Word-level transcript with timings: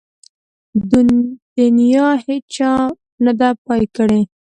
د 0.89 0.91
نيا 1.77 2.07
هيچا 2.25 2.71
نده 3.25 3.49
پاى 3.65 3.83
کړې. 3.95 4.21